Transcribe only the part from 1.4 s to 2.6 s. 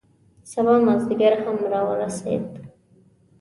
هم را ورسید.